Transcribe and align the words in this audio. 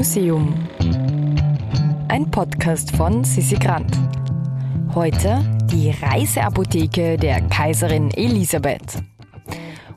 Museum. 0.00 0.54
Ein 2.08 2.30
Podcast 2.30 2.90
von 2.96 3.22
Sissi 3.22 3.56
Grant. 3.56 3.98
Heute 4.94 5.44
die 5.70 5.90
Reiseapotheke 5.90 7.18
der 7.18 7.42
Kaiserin 7.42 8.10
Elisabeth. 8.12 8.96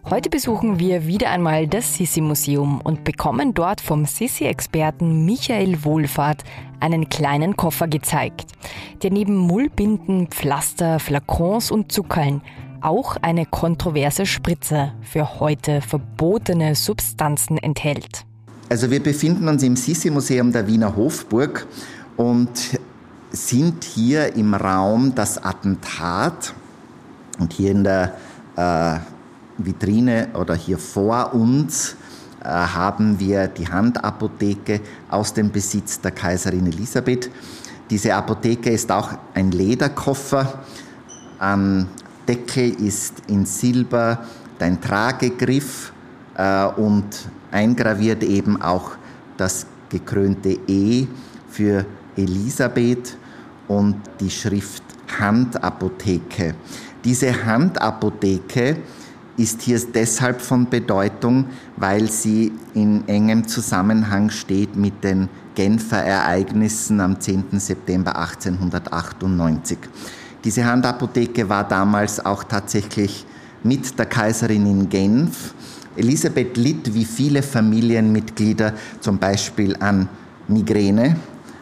Heute 0.10 0.29
besuchen 0.29 0.78
wir 0.78 1.08
wieder 1.08 1.29
einmal 1.29 1.68
das 1.68 1.96
Sissi-Museum 1.96 2.81
und 2.81 3.05
bekommen 3.05 3.53
dort 3.53 3.79
vom 3.79 4.03
Sissi-Experten 4.03 5.24
Michael 5.24 5.85
Wohlfahrt 5.85 6.44
einen 6.81 7.08
kleinen 7.08 7.56
Koffer 7.56 7.88
gezeigt, 7.88 8.51
der 9.04 9.12
neben 9.12 9.38
Mullbinden, 9.38 10.28
Pflaster, 10.28 10.99
Flakons 10.99 11.72
und 11.72 11.94
Zuckerln 11.94 12.42
auch 12.81 13.15
eine 13.22 13.46
kontroverse 13.46 14.26
Spritze 14.26 14.92
für 14.99 15.40
heute 15.40 15.79
verbotene 15.79 16.76
Substanzen 16.76 17.58
enthält. 17.58 18.26
Also 18.70 18.90
wir 18.90 19.04
befinden 19.04 19.48
uns 19.48 19.62
im 19.63 19.76
Sissi-Museum 19.76 20.52
der 20.52 20.66
Wiener 20.67 20.95
Hofburg 20.95 21.67
und 22.17 22.49
sind 23.31 23.84
hier 23.84 24.35
im 24.35 24.54
Raum 24.54 25.13
das 25.16 25.44
Attentat 25.44 26.54
und 27.40 27.54
hier 27.54 27.71
in 27.71 27.84
der 27.84 28.16
äh, 28.55 28.99
Vitrine 29.57 30.30
oder 30.34 30.55
hier 30.55 30.77
vor 30.77 31.34
uns 31.34 31.95
äh, 32.44 32.48
haben 32.48 33.20
wir 33.20 33.48
die 33.48 33.68
Handapotheke 33.68 34.82
aus 35.09 35.34
dem 35.34 35.52
Besitz 35.52 35.99
der 35.99 36.12
Kaiserin 36.12 36.68
Elisabeth. 36.68 37.30
Diese 37.90 38.13
Apotheke 38.13 38.70
ist 38.70 38.91
auch 38.91 39.12
ein 39.34 39.52
Lederkoffer. 39.52 40.62
Am 41.40 41.88
Deckel 42.27 42.70
ist 42.82 43.13
in 43.27 43.45
Silber 43.45 44.26
dein 44.57 44.80
Tragegriff 44.80 45.91
äh, 46.35 46.66
und 46.66 47.05
eingraviert 47.53 48.23
eben 48.23 48.62
auch 48.62 48.91
das 49.38 49.66
gekrönte 49.89 50.57
E 50.67 51.07
für 51.49 51.85
Elisabeth 52.18 53.18
und 53.68 53.96
die 54.20 54.29
Schrift 54.29 54.84
Handapotheke. 55.20 56.55
Diese 57.04 57.46
Handapotheke 57.46 58.77
ist 59.37 59.62
hier 59.62 59.79
deshalb 59.93 60.41
von 60.41 60.70
Bedeutung, 60.70 61.46
weil 61.77 62.09
sie 62.09 62.51
in 62.74 63.07
engem 63.07 63.48
Zusammenhang 63.48 64.30
steht 64.30 64.76
mit 64.76 65.04
den 65.04 65.30
Genfer 65.56 66.04
Ereignissen 66.04 67.00
am 67.00 67.20
10. 67.20 67.59
September 67.59 68.16
1898. 68.16 69.78
Diese 70.44 70.66
Handapotheke 70.66 71.48
war 71.48 71.68
damals 71.68 72.24
auch 72.24 72.44
tatsächlich 72.44 73.26
mit 73.64 73.98
der 73.98 74.06
Kaiserin 74.06 74.66
in 74.66 74.90
Genf. 74.90 75.54
Elisabeth 75.96 76.58
litt 76.58 76.94
wie 76.94 77.06
viele 77.06 77.44
Familienmitglieder 77.44 78.74
zum 79.00 79.18
Beispiel 79.18 79.76
an 79.80 80.10
Migräne. 80.48 81.16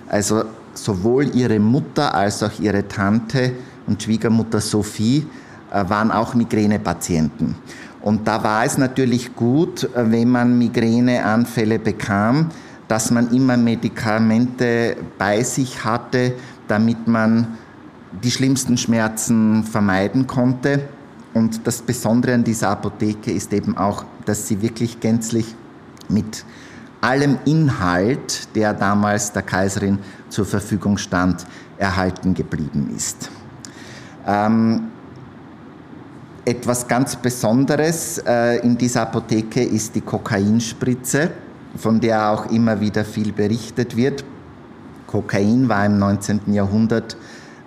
Also 0.10 0.44
sowohl 0.74 1.36
ihre 1.36 1.60
Mutter 1.60 2.14
als 2.14 2.44
auch 2.44 2.59
ihre 2.59 2.88
Tante 2.88 3.54
und 3.88 4.02
Schwiegermutter 4.02 4.62
Sophie 4.62 5.26
äh, 5.72 5.90
waren 5.90 6.12
auch 6.12 6.34
Migränepatienten. 6.34 7.56
Und 8.02 8.28
da 8.28 8.44
war 8.44 8.66
es 8.66 8.78
natürlich 8.78 9.36
gut, 9.36 9.84
äh, 9.84 10.12
wenn 10.12 10.30
man 10.30 10.58
Migräneanfälle 10.58 11.80
bekam, 11.80 12.50
dass 12.88 13.12
man 13.12 13.32
immer 13.32 13.58
Medikamente 13.58 14.98
bei 15.18 15.44
sich 15.44 15.84
hatte, 15.86 16.34
damit 16.68 17.08
man 17.08 17.58
die 18.24 18.32
schlimmsten 18.32 18.78
Schmerzen 18.78 19.64
vermeiden 19.64 20.28
konnte. 20.28 20.82
Und 21.34 21.66
das 21.66 21.82
Besondere 21.82 22.34
an 22.34 22.44
dieser 22.44 22.70
Apotheke 22.70 23.32
ist 23.32 23.54
eben 23.54 23.78
auch, 23.78 24.04
dass 24.25 24.47
sie 24.47 24.61
wirklich 24.61 25.00
gänzlich 25.00 25.55
mit 26.09 26.45
allem 27.02 27.39
Inhalt, 27.45 28.55
der 28.55 28.73
damals 28.73 29.31
der 29.31 29.41
Kaiserin 29.41 30.00
zur 30.30 30.45
Verfügung 30.45 30.97
stand, 30.97 31.45
erhalten 31.78 32.33
geblieben 32.33 32.94
ist. 32.95 33.30
Ähm, 34.25 34.91
etwas 36.46 36.88
ganz 36.88 37.16
Besonderes 37.16 38.19
äh, 38.19 38.57
in 38.59 38.78
dieser 38.78 39.03
Apotheke 39.03 39.63
ist 39.63 39.96
die 39.96 40.01
Kokainspritze, 40.01 41.31
von 41.75 42.00
der 42.00 42.31
auch 42.31 42.51
immer 42.51 42.79
wieder 42.79 43.06
viel 43.06 43.31
berichtet 43.31 43.96
wird. 43.96 44.23
Kokain 45.07 45.67
war 45.69 45.85
im 45.85 46.00
19. 46.00 46.41
Jahrhundert 46.53 47.17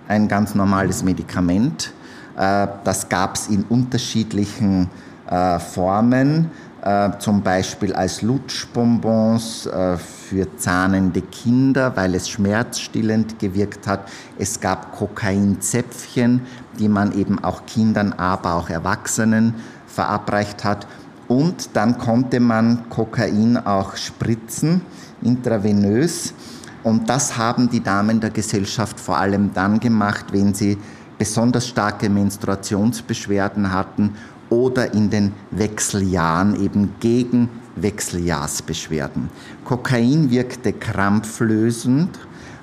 ein 0.07 0.27
ganz 0.27 0.55
normales 0.55 1.03
Medikament. 1.03 1.93
Äh, 2.37 2.67
das 2.83 3.07
gab 3.07 3.35
es 3.35 3.47
in 3.47 3.63
unterschiedlichen 3.63 4.89
äh, 5.29 5.59
Formen. 5.59 6.51
Äh, 6.85 7.17
zum 7.17 7.41
Beispiel 7.41 7.93
als 7.93 8.21
Lutschbonbons 8.21 9.65
äh, 9.65 9.97
für 9.97 10.55
zahnende 10.55 11.21
Kinder, 11.21 11.95
weil 11.95 12.13
es 12.13 12.29
schmerzstillend 12.29 13.39
gewirkt 13.39 13.87
hat. 13.87 14.07
Es 14.37 14.59
gab 14.59 14.95
Kokainzäpfchen, 14.95 16.41
die 16.77 16.87
man 16.87 17.11
eben 17.13 17.43
auch 17.43 17.65
Kindern, 17.65 18.13
aber 18.13 18.53
auch 18.53 18.69
Erwachsenen 18.69 19.55
verabreicht 19.87 20.63
hat. 20.63 20.85
Und 21.27 21.75
dann 21.75 21.97
konnte 21.97 22.39
man 22.39 22.87
Kokain 22.89 23.57
auch 23.57 23.95
spritzen, 23.95 24.81
intravenös. 25.23 26.35
Und 26.83 27.09
das 27.09 27.35
haben 27.35 27.67
die 27.67 27.81
Damen 27.81 28.19
der 28.19 28.29
Gesellschaft 28.29 28.99
vor 28.99 29.17
allem 29.17 29.51
dann 29.55 29.79
gemacht, 29.79 30.25
wenn 30.31 30.53
sie 30.53 30.77
besonders 31.17 31.67
starke 31.67 32.09
Menstruationsbeschwerden 32.11 33.71
hatten 33.71 34.13
oder 34.55 34.93
in 34.93 35.09
den 35.09 35.33
Wechseljahren 35.51 36.63
eben 36.63 36.95
gegen 37.01 37.49
Wechseljahrsbeschwerden. 37.75 39.29
Kokain 39.65 40.31
wirkte 40.31 40.71
krampflösend, 40.71 42.17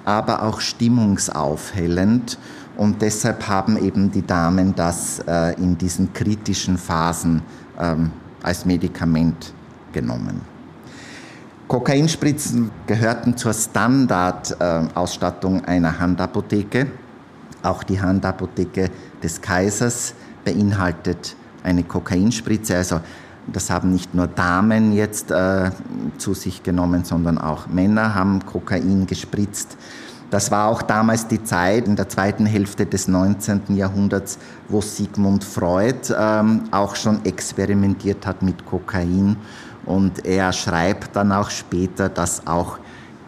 aber 0.05 0.43
auch 0.43 0.61
stimmungsaufhellend 0.61 2.39
und 2.77 3.03
deshalb 3.03 3.47
haben 3.47 3.77
eben 3.77 4.11
die 4.11 4.27
Damen 4.27 4.75
das 4.75 5.21
äh, 5.27 5.53
in 5.61 5.77
diesen 5.77 6.15
kritischen 6.15 6.79
Phasen 6.79 7.43
ähm, 7.79 8.11
als 8.43 8.65
Medikament 8.65 9.53
genommen. 9.93 10.41
Kokainspritzen 11.69 12.71
gehörten 12.87 13.37
zur 13.37 13.53
Standardausstattung 13.53 15.61
äh, 15.61 15.67
einer 15.67 15.99
Handapotheke. 15.99 16.87
Auch 17.63 17.83
die 17.83 18.01
Handapotheke 18.01 18.89
des 19.23 19.41
Kaisers 19.41 20.15
beinhaltet 20.45 21.37
eine 21.63 21.85
Kokainspritze. 21.85 22.77
Also 22.77 23.01
das 23.47 23.71
haben 23.71 23.93
nicht 23.93 24.15
nur 24.15 24.27
Damen 24.27 24.93
jetzt 24.93 25.31
äh, 25.31 25.71
zu 26.19 26.35
sich 26.35 26.63
genommen, 26.63 27.05
sondern 27.05 27.39
auch 27.39 27.67
Männer 27.67 28.15
haben 28.15 28.45
Kokain 28.47 29.07
gespritzt. 29.07 29.77
Das 30.31 30.51
war 30.51 30.69
auch 30.69 30.81
damals 30.81 31.27
die 31.27 31.45
Zeit 31.45 31.87
in 31.87 31.97
der 31.97 32.09
zweiten 32.09 32.47
Hälfte 32.47 32.87
des 32.87 33.07
19. 33.07 33.77
Jahrhunderts, 33.77 34.39
wo 34.69 34.81
Sigmund 34.81 35.45
Freud 35.45 36.15
ähm, 36.19 36.63
auch 36.71 36.97
schon 36.97 37.23
experimentiert 37.27 38.27
hat 38.27 38.43
mit 38.43 38.65
Kokain. 38.65 39.37
Und 39.85 40.25
er 40.25 40.53
schreibt 40.55 41.17
dann 41.17 41.33
auch 41.33 41.51
später, 41.51 42.09
dass 42.09 42.47
auch 42.47 42.79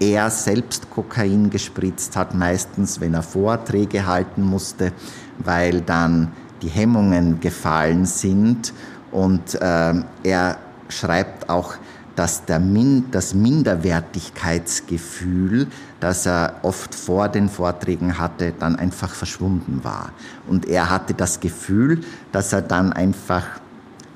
er 0.01 0.31
selbst 0.31 0.89
Kokain 0.91 1.51
gespritzt 1.51 2.17
hat, 2.17 2.35
meistens 2.35 3.01
wenn 3.01 3.13
er 3.13 3.23
Vorträge 3.23 4.07
halten 4.07 4.43
musste, 4.43 4.93
weil 5.39 5.83
dann 5.83 6.33
die 6.65 6.71
Hemmungen 6.71 7.39
gefallen 7.41 8.07
sind. 8.07 8.73
Und 9.13 9.61
äh, 9.61 9.95
er 10.23 10.57
schreibt 10.89 11.51
auch, 11.51 11.75
dass 12.17 12.45
der 12.45 12.59
Min 12.61 13.07
das 13.11 13.35
Minderwertigkeitsgefühl, 13.35 15.67
das 16.01 16.27
er 16.27 16.55
oft 16.63 16.95
vor 16.95 17.29
den 17.29 17.49
Vorträgen 17.49 18.19
hatte, 18.19 18.53
dann 18.59 18.77
einfach 18.77 19.11
verschwunden 19.11 19.81
war. 19.83 20.11
Und 20.47 20.67
er 20.67 20.91
hatte 20.91 21.15
das 21.15 21.41
Gefühl, 21.41 22.03
dass 22.33 22.53
er 22.53 22.63
dann 22.63 22.93
einfach 22.93 23.45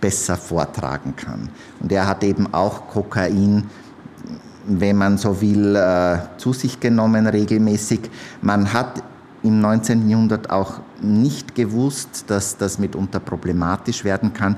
besser 0.00 0.36
vortragen 0.36 1.16
kann. 1.16 1.48
Und 1.80 1.90
er 1.90 2.06
hat 2.06 2.22
eben 2.22 2.54
auch 2.54 2.86
Kokain, 2.88 3.64
wenn 4.64 4.96
man 4.96 5.18
so 5.18 5.40
will, 5.40 5.74
äh, 5.74 6.18
zu 6.36 6.52
sich 6.52 6.78
genommen 6.78 7.26
regelmäßig. 7.26 8.02
Man 8.42 8.72
hat 8.72 9.02
im 9.42 9.60
19. 9.60 10.08
Jahrhundert 10.08 10.50
auch 10.50 10.80
nicht 11.00 11.54
gewusst, 11.54 12.24
dass 12.28 12.56
das 12.56 12.78
mitunter 12.78 13.20
problematisch 13.20 14.04
werden 14.04 14.32
kann. 14.32 14.56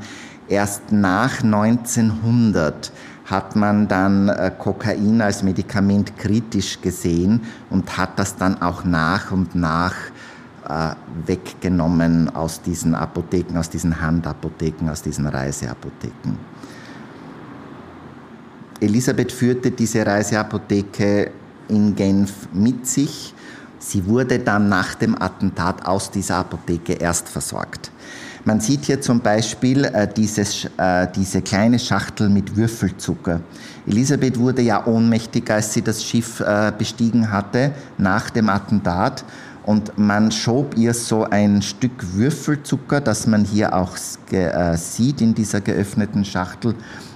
Erst 0.49 0.91
nach 0.91 1.43
1900 1.43 2.93
hat 3.27 3.55
man 3.55 3.87
dann 3.87 4.29
äh, 4.29 4.51
Kokain 4.59 5.21
als 5.21 5.43
Medikament 5.43 6.19
kritisch 6.19 6.81
gesehen 6.81 7.43
und 7.71 7.97
hat 7.97 8.19
das 8.19 8.37
dann 8.37 8.61
auch 8.61 8.85
nach 8.85 9.31
und 9.31 9.55
nach 9.55 9.95
äh, 10.69 10.95
weggenommen 11.27 12.35
aus 12.35 12.61
diesen 12.61 12.95
Apotheken, 12.95 13.57
aus 13.57 13.71
diesen 13.71 14.01
Handapotheken, 14.01 14.89
aus 14.91 15.03
diesen 15.03 15.27
Reiseapotheken. 15.27 16.37
Elisabeth 18.81 19.31
führte 19.31 19.71
diese 19.71 20.05
Reiseapotheke 20.05 21.31
in 21.69 21.95
Genf 21.95 22.49
mit 22.53 22.87
sich 22.87 23.35
Sie 23.81 24.07
wurde 24.07 24.39
dann 24.39 24.69
nach 24.69 24.95
dem 24.95 25.21
Attentat 25.21 25.87
aus 25.87 26.11
dieser 26.11 26.37
Apotheke 26.37 26.93
erst 26.93 27.29
versorgt. 27.29 27.91
Man 28.45 28.61
sieht 28.61 28.85
hier 28.85 29.01
zum 29.01 29.21
Beispiel 29.21 29.85
äh, 29.85 30.07
dieses, 30.07 30.67
äh, 30.77 31.09
diese 31.15 31.43
kleine 31.43 31.79
Schachtel 31.79 32.29
mit 32.29 32.57
Würfelzucker. 32.57 33.41
Elisabeth 33.87 34.39
wurde 34.39 34.63
ja 34.63 34.87
ohnmächtig, 34.87 35.51
als 35.51 35.75
sie 35.75 35.83
das 35.83 36.05
Schiff 36.05 36.41
äh, 36.41 36.73
bestiegen 36.77 37.31
hatte, 37.31 37.73
nach 37.99 38.31
dem 38.31 38.49
Attentat. 38.49 39.25
Und 39.65 39.99
man 39.99 40.31
schob 40.31 40.77
ihr 40.77 40.95
so 40.95 41.25
ein 41.25 41.61
Stück 41.61 42.15
Würfelzucker, 42.15 43.01
das 43.01 43.27
man 43.27 43.45
hier 43.45 43.75
auch 43.75 43.97
äh, 44.31 44.77
sieht 44.77 45.21
in 45.21 45.35
dieser 45.35 45.61
geöffneten 45.61 46.25
Schachtel, 46.25 46.75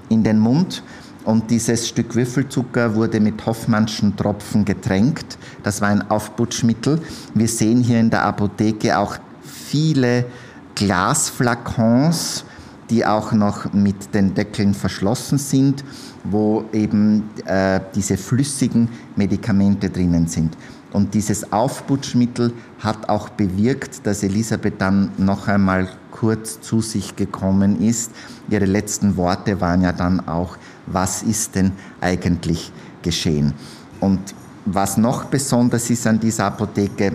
in 0.09 0.23
den 0.23 0.39
Mund. 0.39 0.83
Und 1.25 1.51
dieses 1.51 1.89
Stück 1.89 2.15
Würfelzucker 2.15 2.95
wurde 2.95 3.19
mit 3.19 3.45
Hoffmannschen 3.47 4.17
Tropfen 4.17 4.65
getränkt. 4.65 5.39
Das 5.63 5.81
war 5.81 5.89
ein 5.89 6.11
Aufputschmittel. 6.11 7.01
Wir 7.35 7.49
sehen 7.49 7.83
hier 7.83 8.01
in 8.01 8.11
der 8.11 8.25
Apotheke 8.25 8.99
auch 8.99 9.17
viele 9.43 10.27
Glasflakons, 10.75 12.45
die 12.91 13.07
auch 13.07 13.33
noch 13.33 13.73
mit 13.73 14.15
den 14.15 14.35
Deckeln 14.35 14.75
verschlossen 14.75 15.39
sind, 15.39 15.83
wo 16.25 16.65
eben 16.73 17.31
äh, 17.47 17.81
diese 17.95 18.17
flüssigen 18.19 18.89
Medikamente 19.17 19.89
drinnen 19.89 20.27
sind. 20.27 20.57
Und 20.93 21.15
dieses 21.15 21.53
Aufputschmittel 21.53 22.53
hat 22.79 23.09
auch 23.09 23.29
bewirkt, 23.31 24.07
dass 24.07 24.23
Elisabeth 24.23 24.75
dann 24.79 25.11
noch 25.17 25.49
einmal 25.49 25.89
kurz 26.13 26.61
zu 26.61 26.81
sich 26.83 27.17
gekommen 27.17 27.81
ist. 27.83 28.13
Ihre 28.49 28.67
letzten 28.67 29.17
Worte 29.17 29.61
waren 29.61 29.83
ja 29.83 29.93
dann 29.93 30.29
auch, 30.29 30.57
was 30.87 31.23
ist 31.23 31.55
denn 31.55 31.73
eigentlich 32.01 32.73
geschehen. 33.03 33.55
Und 34.01 34.35
was 34.67 34.97
noch 34.97 35.25
besonders 35.25 35.91
ist 35.91 36.07
an 36.07 36.19
dieser 36.19 36.47
Apotheke, 36.47 37.15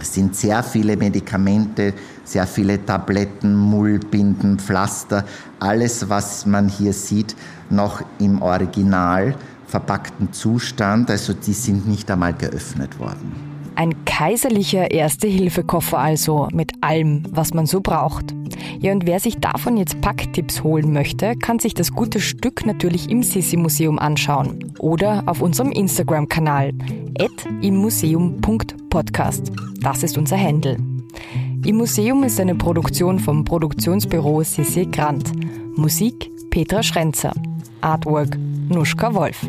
sind 0.00 0.34
sehr 0.34 0.62
viele 0.62 0.96
Medikamente, 0.96 1.92
sehr 2.24 2.46
viele 2.46 2.84
Tabletten, 2.84 3.54
Mullbinden, 3.54 4.58
Pflaster, 4.58 5.24
alles, 5.58 6.08
was 6.08 6.46
man 6.46 6.68
hier 6.68 6.92
sieht, 6.92 7.36
noch 7.68 8.02
im 8.18 8.40
Original 8.40 9.34
verpackten 9.66 10.32
Zustand. 10.32 11.10
Also 11.10 11.34
die 11.34 11.52
sind 11.52 11.86
nicht 11.86 12.10
einmal 12.10 12.34
geöffnet 12.34 12.98
worden. 12.98 13.49
Ein 13.80 14.04
kaiserlicher 14.04 14.90
Erste-Hilfe-Koffer 14.90 15.98
also 15.98 16.48
mit 16.52 16.72
allem, 16.82 17.22
was 17.30 17.54
man 17.54 17.64
so 17.64 17.80
braucht. 17.80 18.34
Ja, 18.78 18.92
und 18.92 19.06
wer 19.06 19.20
sich 19.20 19.38
davon 19.38 19.78
jetzt 19.78 20.02
Packtipps 20.02 20.62
holen 20.62 20.92
möchte, 20.92 21.34
kann 21.36 21.58
sich 21.58 21.72
das 21.72 21.92
gute 21.92 22.20
Stück 22.20 22.66
natürlich 22.66 23.08
im 23.08 23.22
Sissi-Museum 23.22 23.98
anschauen 23.98 24.74
oder 24.80 25.22
auf 25.24 25.40
unserem 25.40 25.72
Instagram-Kanal 25.72 26.72
immuseum.podcast. 27.62 29.50
Das 29.80 30.02
ist 30.02 30.18
unser 30.18 30.38
Handle. 30.38 30.76
Im 31.64 31.76
Museum 31.76 32.22
ist 32.24 32.38
eine 32.38 32.56
Produktion 32.56 33.18
vom 33.18 33.46
Produktionsbüro 33.46 34.42
Sissi 34.42 34.84
Grant. 34.92 35.32
Musik 35.74 36.30
Petra 36.50 36.82
Schrenzer. 36.82 37.32
Artwork 37.80 38.36
Nuschka 38.68 39.14
Wolf. 39.14 39.48